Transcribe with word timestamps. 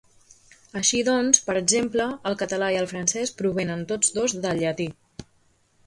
Així, 0.79 1.01
doncs, 1.09 1.41
per 1.49 1.55
exemple, 1.61 2.07
el 2.31 2.39
català 2.41 2.71
i 2.77 2.79
el 2.81 2.91
francès 2.95 3.35
provenen 3.43 3.87
tots 3.95 4.19
dos 4.21 4.37
del 4.47 4.65
llatí. 4.67 4.93